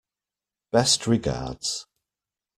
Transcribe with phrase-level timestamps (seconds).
[0.71, 1.85] Best regards.